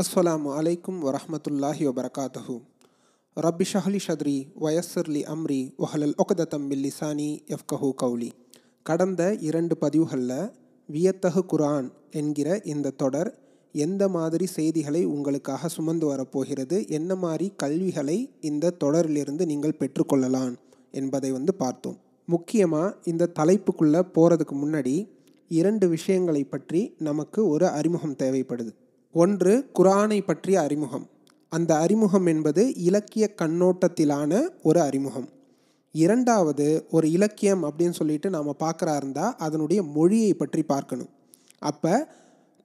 [0.00, 2.54] அஸ்ஸலாமு அலைக்கும் வரஹ்மத்துல்லாஹி வபரகாத்தஹு.
[3.36, 8.30] ரப்பி ஷஹ்லி ஷத்ரி வயசர்லி அம்ரி ஒஹலல் ஒகதத்தம் பில்லிசானி எஃப்கஹு கௌலி.
[8.82, 10.50] கடந்த இரண்டு பதிவுகளில்
[10.88, 13.30] வியத்தகு குரான் என்கிற இந்த தொடர்
[13.74, 18.18] எந்த மாதிரி செய்திகளை உங்களுக்காக சுமந்து வரப்போகிறது என்ன மாதிரி கல்விகளை
[18.50, 20.54] இந்த தொடரிலிருந்து நீங்கள் பெற்றுக்கொள்ளலாம்
[20.90, 21.98] என்பதை வந்து பார்த்தோம்.
[22.28, 24.96] முக்கியமாக இந்த தலைப்புக்குள்ளே போகிறதுக்கு முன்னாடி
[25.50, 28.72] இரண்டு விஷயங்களை பற்றி நமக்கு ஒரு அறிமுகம் தேவைப்படுது.
[29.16, 31.06] ஒன்று குரானை பற்றிய அறிமுகம்.
[31.48, 35.28] அந்த அறிமுகம் என்பது இலக்கிய கண்ணோட்டத்திலான ஒரு அறிமுகம்.
[35.92, 41.08] இரண்டாவது ஒரு இலக்கியம் அப்படின்னு சொல்லிட்டு நாம் பார்க்குறா இருந்தால் அதனுடைய மொழியை பற்றி பார்க்கணும்.
[41.58, 42.08] அப்போ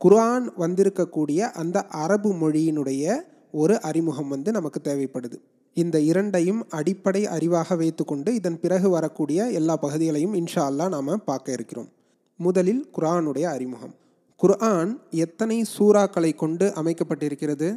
[0.05, 3.21] குரான் வந்திருக்கக்கூடிய அந்த அரபு மொழியினுடைய
[3.51, 5.37] ஒரு அறிமுகம் வந்து நமக்கு தேவைப்படுது.
[5.73, 11.89] இந்த இரண்டையும் அடிப்படை அறிவாக வைத்துக்கொண்டு இதன் பிறகு வரக்கூடிய எல்லா பகுதிகளையும் இன்ஷா அல்லா நாம் பார்க்க இருக்கிறோம்.
[12.37, 13.95] முதலில் குரானுடைய அறிமுகம்.
[14.41, 14.91] குர்ஆன்
[15.23, 17.69] எத்தனை சூறாக்களை கொண்டு அமைக்கப்பட்டிருக்கிறது?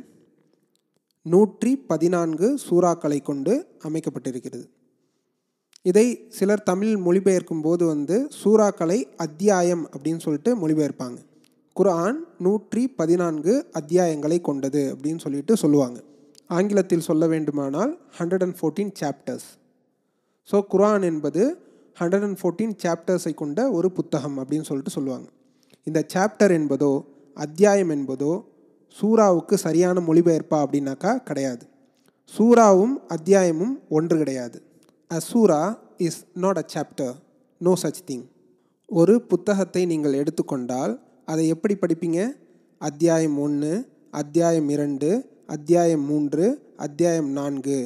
[1.27, 3.53] நூற்றி பதினான்கு சூறாக்களை கொண்டு
[3.89, 4.67] அமைக்கப்பட்டிருக்கிறது.
[5.91, 6.05] இதை
[6.37, 11.19] சிலர் தமிழ் மொழிபெயர்க்கும் போது வந்து சூறாக்களை அத்தியாயம் அப்படின்னு சொல்லிட்டு மொழிபெயர்ப்பாங்க.
[11.77, 15.99] குர்ஆன் நூற்றி பதினான்கு அத்தியாயங்களை கொண்டது அப்படின்னு சொல்லிட்டு சொல்லுவாங்க.
[16.59, 19.51] ஆங்கிலத்தில் சொல்ல வேண்டுமானால் hundred and fourteen chapters
[20.49, 21.43] so குர்ஆன் என்பது
[22.01, 25.29] ஹண்ட்ரட் அண்ட் ஃபோர்டீன் சாப்டர்ஸை கொண்ட ஒரு புத்தகம் அப்படின்னு சொல்லிட்டு சொல்லுவாங்க.
[25.87, 26.93] இந்த சாப்டர் என்பதோ
[27.37, 28.33] அத்தியாயம் என்பதோ
[28.97, 31.65] சூறாவுக்கு சரியான மொழிபெயர்ப்பா அப்படின்னாக்கா கிடையாது.
[32.33, 34.59] சூறாவும் அத்தியாயமும் ஒன்று கிடையாது.
[35.11, 35.61] A surah
[35.99, 37.15] is not a chapter
[37.61, 38.25] no such thing
[38.91, 40.95] ஒரு புத்தகத்தை நீங்கள் எடுத்துக்கொண்டால்
[41.29, 42.21] அதை எப்படி படிப்பீங்க?
[42.81, 43.73] அத்தியாயம் ஒன்று
[44.13, 45.11] அத்தியாயம் இரண்டு
[45.47, 46.47] அத்தியாயம் மூன்று
[46.77, 47.79] அத்தியாயம் நான்கு.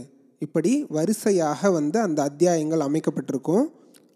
[0.42, 3.64] இப்படி வரிசையாக வந்து அந்த அத்தியாயங்கள் அமைக்கப்பட்டிருக்கும்.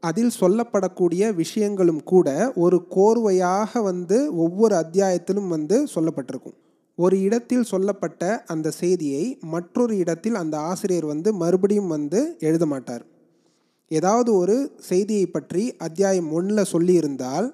[0.03, 6.57] அதில் சொல்லப்படக்கூடிய விஷயங்களும் கூட ஒரு கோர்வையாக வந்து ஒவ்வொரு அத்தியாயத்திலும் வந்து சொல்லப்பட்டிருக்கும்.
[6.99, 13.05] ஒரு இடத்தில் சொல்லப்பட்ட அந்த செய்தியை மற்றொரு இடத்தில் அந்த ஆசிரியர் வந்து மறுபடியும் வந்து எழுத மாட்டார்.
[13.91, 14.57] ஏதாவது ஒரு
[14.89, 17.47] செய்தியை பற்றி அத்தியாயம் ஒன்றில் சொல்லியிருந்தால்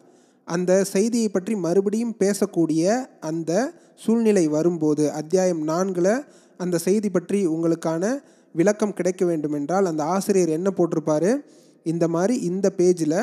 [0.48, 3.52] அந்த செய்தியை பற்றி மறுபடியும் பேசக்கூடிய அந்த
[3.94, 6.12] சூழ்நிலை வரும்போது அத்தியாயம் நான்கில்
[6.60, 8.04] அந்த செய்தி பற்றி உங்களுக்கான
[8.54, 11.30] விளக்கம் கிடைக்க வேண்டுமென்றால் அந்த ஆசிரியர் என்ன போட்டிருப்பார்?
[11.92, 13.18] இந்த மாதிரி இந்த பேஜில்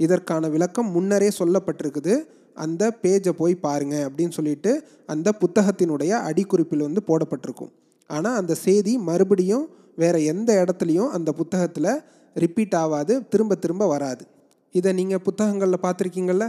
[0.00, 2.14] இதற்கான விளக்கம் முன்னரே சொல்லப்பட்டிருக்குது.
[2.56, 4.70] அந்த பேஜை போய் பாருங்க அப்படின்னு சொல்லிட்டு
[5.12, 7.72] அந்த புத்தகத்தினுடைய அடிக்குறிப்பில் வந்து போடப்பட்டிருக்கும்.
[8.10, 11.92] ஆனால் அந்த செய்தி மறுபடியும் வேறு எந்த இடத்துலையும் அந்த புத்தகத்தில்
[12.36, 14.24] ரிப்பீட் ஆகாது திரும்ப திரும்ப வராது.
[14.74, 16.46] இதை நீங்கள் புத்தகங்களில் பார்த்துருக்கீங்கள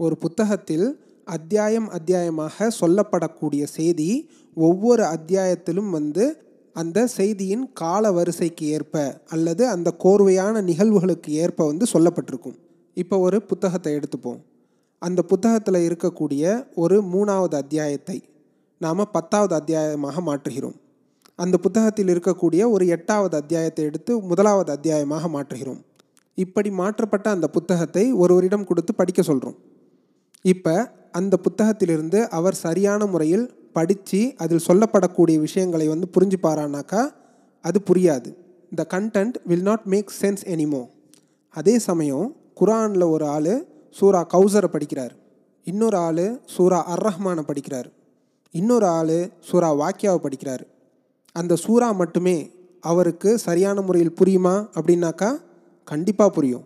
[0.00, 0.86] ஒரு புத்தகத்தில்
[1.28, 4.08] அத்தியாயம் அத்தியாயமாக சொல்லப்படக்கூடிய செய்தி
[4.56, 6.24] ஒவ்வொரு அத்தியாயத்திலும் வந்து
[6.76, 12.56] அந்த செய்தியின் கால வரிசைக்கு ஏற்ப அல்லது அந்த கோர்வையான நிகழ்வுகளுக்கு ஏற்ப வந்து சொல்லப்பட்டிருக்கும்.
[12.96, 14.40] இப்போ ஒரு புத்தகத்தை எடுத்துப்போம்.
[14.98, 16.44] அந்த புத்தகத்தில் இருக்கக்கூடிய
[16.74, 18.22] ஒரு மூணாவது அத்தியாயத்தை
[18.78, 20.76] நாம் பத்தாவது அத்தியாயமாக மாற்றுகிறோம்.
[21.34, 25.80] அந்த புத்தகத்தில் இருக்கக்கூடிய ஒரு எட்டாவது அத்தியாயத்தை எடுத்து முதலாவது அத்தியாயமாக மாற்றுகிறோம்.
[26.34, 29.58] இப்படி மாற்றப்பட்ட அந்த புத்தகத்தை ஒருவரிடம் கொடுத்து படிக்க சொல்கிறோம்
[30.44, 30.74] இப்போ
[31.10, 37.02] அந்த புத்தகத்திலிருந்து அவர் சரியான முறையில் படித்து அதில் சொல்லப்படக்கூடிய விஷயங்களை வந்து புரிஞ்சுப்பாரானாக்கா
[37.64, 38.28] அது புரியாது.
[38.74, 40.82] The content will not make sense anymore
[41.56, 42.26] அதே சமயம்
[42.60, 43.52] குரானில் ஒரு ஆள்
[43.90, 45.14] சூரா கௌசரை படிக்கிறார்.
[45.66, 47.88] இன்னொரு ஆள் சூரா அர் ரஹ்மானை படிக்கிறார்.
[48.54, 50.64] இன்னொரு ஆள் சூரா வாக்கியாவை படிக்கிறார்.
[51.36, 52.50] அந்த சூரா மட்டுமே
[52.80, 55.30] அவருக்கு சரியான முறையில் புரியுமா அப்படின்னாக்கா
[55.84, 56.64] கண்டிப்பாக புரியும்.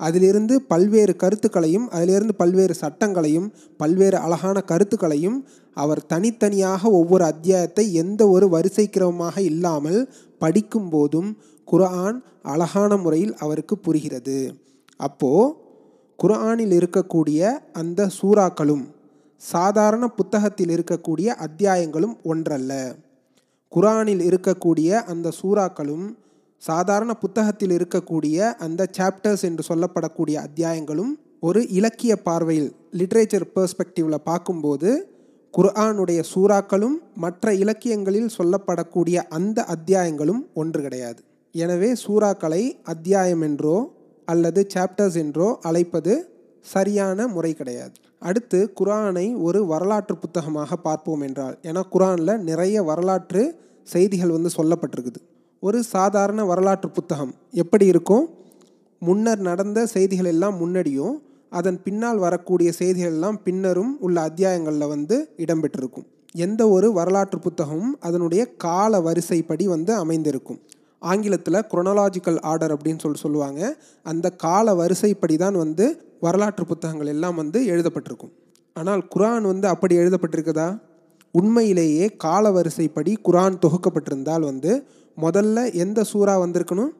[0.00, 5.38] அதிலிருந்து பல்வேறு கருத்துக்களையும் அதிலிருந்து பல்வேறு சட்டங்களையும் பல்வேறு அழகான கருத்துக்களையும்
[5.78, 10.00] அவர் தனித்தனியாக ஒவ்வொரு அத்தியாயத்தை எந்த ஒரு வரிசைக்கிரமமாக இல்லாமல்
[10.38, 11.30] படிக்கும் போதும்
[11.68, 14.38] குரான் அழகான முறையில் அவருக்கு புரிகிறது.
[15.00, 15.54] அப்போது
[16.18, 17.40] குர்ஆனில் இருக்கக்கூடிய
[17.72, 18.84] அந்த சூறாக்களும்
[19.40, 22.72] சாதாரண புத்தகத்தில் இருக்கக்கூடிய அத்தியாயங்களும் ஒன்றல்ல.
[23.72, 26.06] குர்ஆனில் இருக்கக்கூடிய அந்த சூறாக்களும்
[26.62, 34.90] சாதாரண புத்தகத்தில் இருக்கக்கூடிய அந்த சாப்டர்ஸ் என்று சொல்லப்படக்கூடிய அத்தியாயங்களும் ஒரு இலக்கிய பார்வையில் லிட்ரேச்சர் பெர்ஸ்பெக்டிவில் பார்க்கும்போது
[35.58, 41.20] குர்ஆனுடைய சூறாக்களும் மற்ற இலக்கியங்களில் சொல்லப்படக்கூடிய அந்த அத்தியாயங்களும் ஒன்று கிடையாது.
[41.54, 42.60] எனவே சூறாக்களை
[42.92, 43.76] அத்தியாயம் என்றோ
[44.24, 46.12] அல்லது சாப்டர்ஸ் என்றோ அழைப்பது
[46.64, 47.94] சரியான முறை கிடையாது.
[48.18, 53.42] அடுத்து குரானை ஒரு வரலாற்று புத்தகமாக பார்ப்போம் என்றால் ஏன்னா குரானில் நிறைய வரலாற்று
[53.86, 55.20] செய்திகள் வந்து சொல்லப்பட்டிருக்குது.
[55.62, 57.32] ஒரு சாதாரண வரலாற்று புத்தகம்
[57.62, 58.26] எப்படி இருக்கும்?
[59.02, 61.16] முன்னர் நடந்த செய்திகள் எல்லாம் முன்னாடியும்
[61.50, 66.06] அதன் பின்னால் வரக்கூடிய செய்திகள் எல்லாம் பின்னரும் உள்ள அத்தியாயங்களில் வந்து இடம்பெற்றிருக்கும்.
[66.32, 70.60] எந்த ஒரு வரலாற்று புத்தகமும் அதனுடைய கால வரிசைப்படி வந்து அமைந்திருக்கும்.
[70.98, 73.76] ஆங்கிலத்தில் குரோனலாஜிக்கல் ஆர்டர் அப்படின்னு சொல்லி சொல்லுவாங்க.
[74.02, 78.32] அந்த கால வரிசைப்படி தான் வந்து வரலாற்று புத்தகங்கள் எல்லாம் வந்து எழுதப்பட்டிருக்கும்.
[78.72, 80.78] ஆனால் குரான் வந்து அப்படி எழுதப்பட்டிருக்குதா?
[81.32, 84.84] உண்மையிலேயே கால வரிசைப்படி குரான் தொகுக்கப்பட்டிருந்தால் வந்து
[85.22, 86.90] முதல்ல எந்த சூறா வந்திருக்கணும்?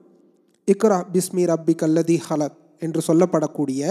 [0.66, 2.56] இக்ரா பிஸ்மி ரப்பி கல்லதி ஹலக்.
[2.80, 3.82] என்று சொல்லப்படக்கூடிய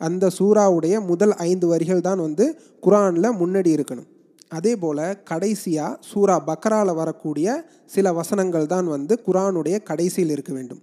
[0.00, 2.46] அந்த சூறாவுடைய முதல் ஐந்து வரிகள் தான் வந்து
[2.86, 4.08] குரானில் முன்னாடி இருக்கணும்.
[4.48, 10.80] அதே போல் கடைசியாக சூரா பக்ராவில் வரக்கூடிய சில வசனங்கள் தான் வந்து குரானுடைய கடைசியில் இருக்க வேண்டும்.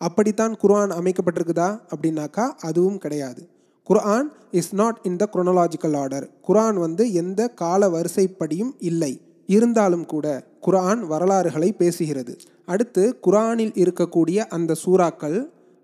[0.00, 1.70] அப்படித்தான் குர்ஆன் அமைக்கப்பட்டிருக்குதா?
[1.92, 3.42] அப்படின்னாக்கா அதுவும் கிடையாது.
[3.88, 9.12] Quran is not in the chronological order Quran வந்து எந்த கால வரிசைப்படியும் இல்லை.
[9.48, 10.26] இருந்தாலும் கூட
[10.60, 12.34] குர்ஆன் வரலாறுகளை பேசுகிறது.
[12.64, 15.38] அடுத்து குரானில் இருக்கக்கூடிய அந்த சூறாக்கள்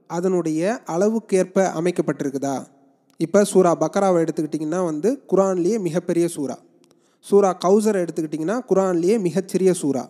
[0.06, 2.56] அதனுடைய அளவுக்கேற்ப அமைக்கப்பட்டிருக்குதா?
[3.20, 6.56] இப்போ சூரா பக்ராவை எடுத்துக்கிட்டிங்கன்னா வந்து குரான்லேயே மிகப்பெரிய சூறா
[7.20, 10.04] சூரா கௌசரை எடுத்துக்கிட்டிங்கன்னா குரான்லேயே மிகச்சிறிய சூறா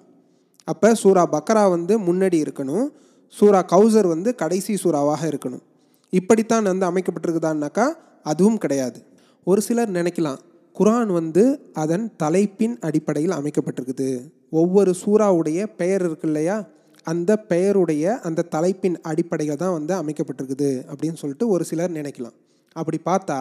[0.64, 2.87] அப்போ சூரா பக்ரா வந்து முன்னாடி இருக்கணும்.
[3.28, 5.62] சூரா கௌசர் வந்து கடைசி சூறாவாக இருக்கணும்.
[6.10, 7.87] இப்படித்தான் வந்து அமைக்கப்பட்டிருக்குதான்னாக்கா
[8.22, 8.98] அதுவும் கிடையாது.
[9.44, 10.38] ஒரு சிலர் நினைக்கலாம்
[10.78, 14.31] குரான் வந்து அதன் தலைப்பின் அடிப்படையில் அமைக்கப்பட்டிருக்குது.
[14.50, 16.64] ஒவ்வொரு சூறாவுடைய பெயர் இருக்கு இல்லையா?
[17.06, 22.37] அந்த பெயருடைய அந்த தலைப்பின் அடிப்படையில் தான் வந்து அமைக்கப்பட்டிருக்குது அப்படின்னு சொல்லிட்டு ஒரு சிலர் நினைக்கலாம்.
[22.76, 23.38] அப்படி பார்த்தா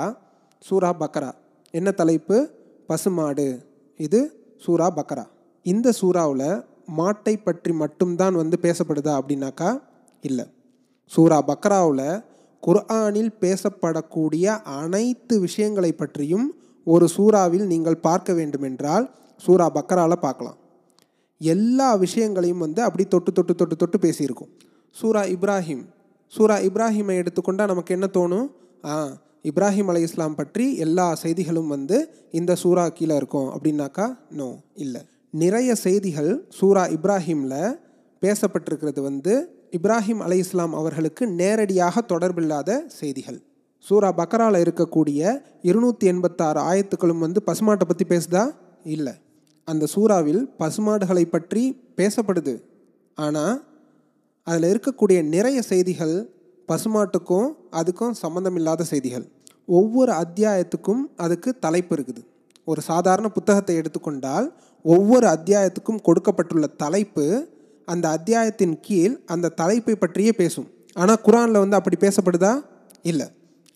[0.66, 1.32] சூரா பக்ரா
[1.74, 2.38] என்ன தலைப்பு?
[2.90, 3.48] பசுமாடு
[4.00, 4.20] இது
[4.66, 5.24] சூரா பக்ரா
[5.66, 6.50] இந்த சூறாவில்
[7.00, 9.70] மாட்டை பற்றி மட்டும்தான் வந்து பேசப்படுதா அப்படின்னாக்கா
[10.24, 10.46] இல்லை.
[11.12, 12.08] சூரா பக்ராவில்
[12.64, 14.46] குர்ஆனில் பேசப்படக்கூடிய
[14.82, 16.46] அனைத்து விஷயங்களை பற்றியும்
[16.88, 19.06] ஒரு சூறாவில் நீங்கள் பார்க்க வேண்டுமென்றால்
[19.46, 20.58] சூரா பக்ராவில் பார்க்கலாம்.
[21.42, 24.50] எல்லா விஷயங்களையும் வந்து அப்படி தொட்டு தொட்டு தொட்டு தொட்டு பேசியிருக்கும்.
[24.92, 25.84] சூரா இப்ராஹிம்.
[26.34, 28.50] சூரா இப்ராஹிமை எடுத்துக்கொண்டால் நமக்கு என்ன தோணும்?
[28.84, 31.98] ஆ இப்ராஹிம் அலை இஸ்லாம் பற்றி எல்லா செய்திகளும் வந்து
[32.32, 35.02] இந்த சூறா கீழே இருக்கும் அப்படின்னாக்கா நோ இல்லை.
[35.34, 37.78] நிறைய செய்திகள் சூரா இப்ராஹிமில்
[38.22, 39.34] பேசப்பட்டிருக்கிறது வந்து
[39.72, 43.40] இப்ராஹிம் அலை இஸ்லாம் அவர்களுக்கு நேரடியாக தொடர்பில்லாத செய்திகள்.
[43.80, 48.52] சூரா பக்கரால் இருக்கக்கூடிய இருநூற்றி எண்பத்தாறு ஆயத்துக்களும் வந்து பசுமாட்டை பற்றி பேசுதா?
[48.84, 49.14] இல்லை.
[49.68, 51.64] அந்த சூறாவில் பசுமாடுகளை பற்றி
[51.98, 52.54] பேசப்படுது.
[53.18, 53.56] ஆனால்
[54.44, 56.16] அதில் இருக்கக்கூடிய நிறைய செய்திகள்
[56.70, 59.26] பசுமாட்டுக்கும் அதுக்கும் சம்மந்தமில்லாத செய்திகள்.
[59.66, 62.22] ஒவ்வொரு அத்தியாயத்துக்கும் அதுக்கு தலைப்பு இருக்குது.
[62.64, 64.48] ஒரு சாதாரண புத்தகத்தை எடுத்துக்கொண்டால்
[64.86, 67.26] ஒவ்வொரு அத்தியாயத்துக்கும் கொடுக்கப்பட்டுள்ள தலைப்பு
[67.88, 70.68] அந்த அத்தியாயத்தின் கீழ் அந்த தலைப்பை பற்றியே பேசும்.
[70.94, 72.54] ஆனால் குரானில் வந்து அப்படி பேசப்படுதா?
[73.02, 73.28] இல்லை.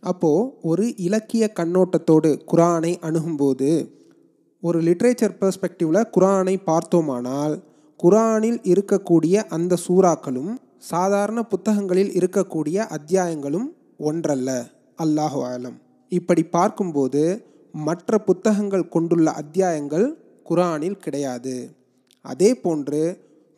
[0.03, 3.69] அப்போது ஒரு இலக்கிய கண்ணோட்டத்தோடு குரானை அணுகும்போது
[4.63, 7.53] ஒரு லிட்ரேச்சர் பெர்ஸ்பெக்டிவில் குரானை பார்த்தோமானால்
[8.00, 13.67] குரானில் இருக்கக்கூடிய அந்த சூறாக்களும் சாதாரண புத்தகங்களில் இருக்கக்கூடிய அத்தியாயங்களும்
[13.97, 14.50] ஒன்றல்ல.
[15.03, 15.77] அல்லாஹு ஆலம்.
[16.09, 17.23] இப்படி பார்க்கும்போது
[17.71, 20.07] மற்ற புத்தகங்கள் கொண்டுள்ள அத்தியாயங்கள்
[20.44, 21.75] குரானில் கிடையாது.
[22.21, 23.01] அதே போன்று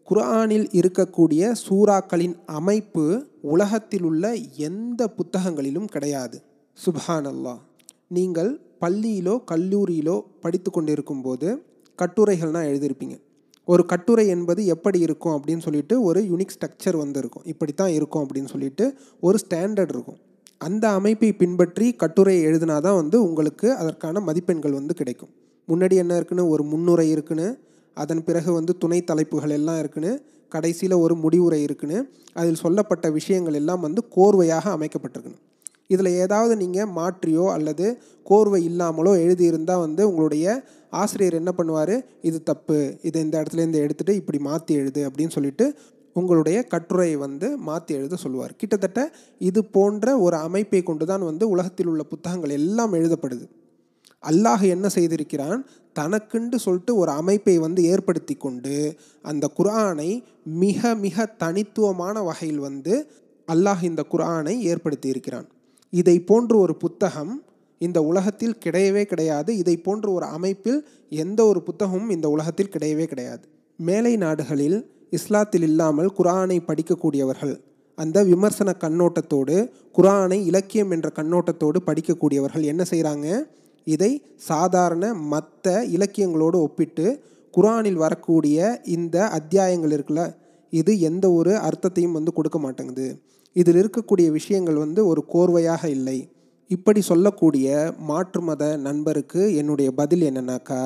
[0.07, 4.33] குரானில் இருக்கக்கூடிய சூறாக்களின் அமைப்பு உலகத்தில் உள்ள
[4.69, 6.43] எந்த புத்தகங்களிலும் கிடையாது.
[6.77, 7.61] சுபஹான் அல்லாஹ்
[8.07, 8.51] நீங்கள்
[8.81, 11.47] பள்ளியிலோ கல்லூரியிலோ படித்து கொண்டிருக்கும் போது
[11.99, 13.15] கட்டுரைகள்னால் எழுதியிருப்பீங்க.
[13.67, 18.23] ஒரு கட்டுரை என்பது எப்படி இருக்கும் அப்படின்னு சொல்லிட்டு ஒரு யூனிக் ஸ்ட்ரக்சர் வந்து இருக்கும் இப்படி தான் இருக்கும்
[18.25, 18.85] அப்படின்னு சொல்லிட்டு
[19.19, 20.19] ஒரு ஸ்டாண்டர்ட் இருக்கும்.
[20.61, 25.31] அந்த அமைப்பை பின்பற்றி கட்டுரையை எழுதினா தான் வந்து உங்களுக்கு அதற்கான மதிப்பெண்கள் வந்து கிடைக்கும்.
[25.67, 26.45] முன்னாடி என்ன இருக்குன்னு?
[26.47, 27.47] ஒரு முன்னுரை இருக்குன்னு
[27.97, 30.11] அதன் பிறகு வந்து துணை தலைப்புகள் எல்லாம் இருக்குன்னு
[30.51, 31.97] கடைசியில் ஒரு முடிவுரை இருக்குன்னு
[32.33, 35.41] அதில் சொல்லப்பட்ட விஷயங்கள் எல்லாம் வந்து கோர்வையாக அமைக்கப்பட்டிருக்குன்னு
[35.93, 37.85] இதில் ஏதாவது நீங்கள் மாற்றியோ அல்லது
[38.29, 40.45] கோர்வை இல்லாமலோ எழுதியிருந்தால் வந்து உங்களுடைய
[41.01, 41.95] ஆசிரியர் என்ன பண்ணுவார்?
[42.29, 42.77] இது தப்பு.
[43.07, 45.65] இது இந்த இடத்துலேருந்து எடுத்துகிட்டு இப்படி மாற்றி எழுது அப்படின்னு சொல்லிட்டு
[46.19, 48.53] உங்களுடைய கட்டுரையை வந்து மாற்றி எழுத சொல்லுவார்.
[48.61, 49.01] கிட்டத்தட்ட
[49.49, 53.45] இது போன்ற ஒரு அமைப்பை கொண்டு தான் வந்து உலகத்தில் உள்ள புத்தகங்கள் எல்லாம் எழுதப்படுது.
[54.23, 55.61] அல்லாஹ் என்ன செய்திருக்கிறான்?
[55.99, 58.75] தனக்குண்டு சொல்லிட்டு ஒரு அமைப்பை வந்து ஏற்படுத்தி கொண்டு
[59.31, 60.09] அந்த குரானை
[60.63, 62.93] மிக மிக தனித்துவமான வகையில் வந்து
[63.47, 65.47] அல்லாஹ் இந்த குரானை ஏற்படுத்தி இருக்கிறான்.
[65.93, 67.33] இதை போன்ற ஒரு புத்தகம்
[67.81, 69.51] இந்த உலகத்தில் கிடையவே கிடையாது.
[69.61, 70.79] இதை போன்ற ஒரு அமைப்பில்
[71.23, 73.43] எந்த ஒரு புத்தகமும் இந்த உலகத்தில் கிடையவே கிடையாது.
[73.79, 74.77] மேலை நாடுகளில்
[75.17, 77.55] இஸ்லாத்தில் இல்லாமல் குரானை படிக்கக்கூடியவர்கள்
[77.97, 79.55] அந்த விமர்சன கண்ணோட்டத்தோடு
[79.97, 83.27] குரானை இலக்கியம் என்ற கண்ணோட்டத்தோடு படிக்கக்கூடியவர்கள் என்ன செய்கிறாங்க
[83.87, 87.05] இதை சாதாரண மற்ற இலக்கியங்களோடு ஒப்பிட்டு
[87.53, 88.57] குரானில் வரக்கூடிய
[88.97, 90.23] இந்த அத்தியாயங்கள் இருக்குல்ல
[90.73, 93.07] இது எந்த ஒரு அர்த்தத்தையும் வந்து கொடுக்க மாட்டேங்குது.
[93.53, 96.19] இதில் இருக்கக்கூடிய விஷயங்கள் வந்து ஒரு கோர்வையாக இல்லை.
[96.69, 100.83] இப்படி சொல்லக்கூடிய மாற்று மத நண்பருக்கு என்னுடைய பதில் என்னன்னாக்கா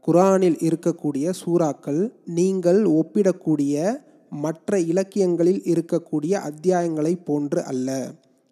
[0.00, 3.94] குரானில் இருக்கக்கூடிய சூறாக்கள் நீங்கள் ஒப்பிடக்கூடிய
[4.30, 7.88] மற்ற இலக்கியங்களில் இருக்கக்கூடிய அத்தியாயங்களை போன்று அல்ல.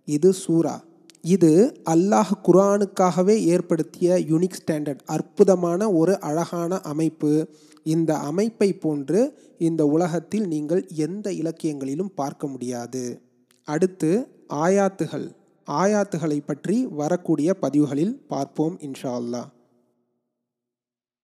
[0.04, 0.74] இது சூரா
[1.24, 1.50] இது
[1.90, 7.32] அல்லாஹ் குரானுக்காகவே ஏற்படுத்திய யுனிக் ஸ்டாண்டர்ட் அற்புதமான ஒரு அழகான அமைப்பு.
[7.82, 9.20] இந்த அமைப்பை போன்று
[9.58, 13.04] இந்த உலகத்தில் நீங்கள் எந்த இலக்கியங்களிலும் பார்க்க முடியாது.
[13.64, 15.26] அடுத்து ஆயாத்துகள்.
[15.66, 19.42] ஆயாத்துகளை பற்றி வரக்கூடிய பதிவுகளில் பார்ப்போம் இன்ஷா அல்லா